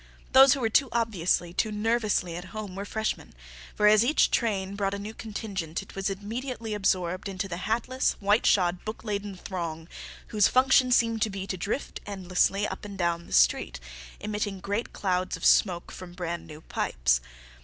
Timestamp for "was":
5.93-6.09